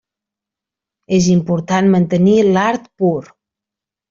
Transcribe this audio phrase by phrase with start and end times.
[1.17, 3.19] És important mantenir l'art pur.